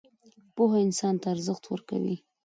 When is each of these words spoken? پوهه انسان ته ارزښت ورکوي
پوهه 0.55 0.77
انسان 0.87 1.15
ته 1.21 1.27
ارزښت 1.35 1.63
ورکوي 1.67 2.15